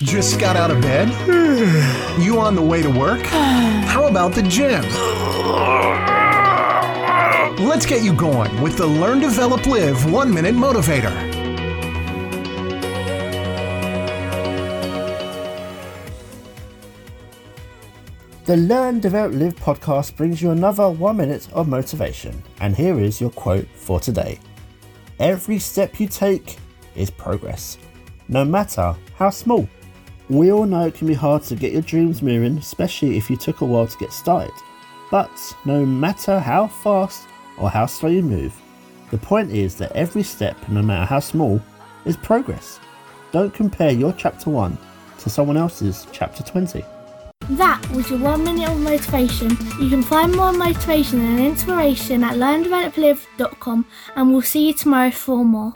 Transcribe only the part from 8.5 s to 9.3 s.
with the Learn,